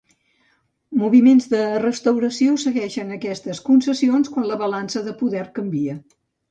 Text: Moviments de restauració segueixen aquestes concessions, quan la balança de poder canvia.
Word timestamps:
Moviments 1.01 1.45
de 1.51 1.59
restauració 1.83 2.57
segueixen 2.65 3.15
aquestes 3.19 3.63
concessions, 3.71 4.35
quan 4.35 4.53
la 4.55 4.63
balança 4.67 5.09
de 5.11 5.19
poder 5.25 5.51
canvia. 5.61 6.01